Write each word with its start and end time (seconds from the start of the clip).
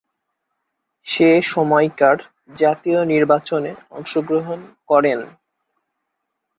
সে 1.07 1.29
সময়কার 1.45 2.17
জাতীয় 2.59 2.99
নির্বাচনে 3.05 3.71
অংশগ্রহণ 3.89 4.59
করেন। 4.89 5.19